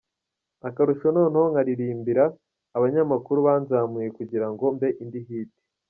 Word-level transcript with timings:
Akarusho 0.67 1.05
noneho 1.17 1.45
nkaririmbira 1.51 2.23
abanyamakuru 2.77 3.39
banzamuye 3.47 4.07
kugira 4.17 4.47
ngo 4.51 4.65
mbe 4.75 4.89
ndi 5.05 5.21
Hit. 5.27 5.51